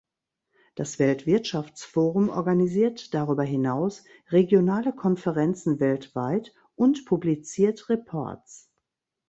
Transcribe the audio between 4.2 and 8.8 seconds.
regionale Konferenzen weltweit und publiziert Reports.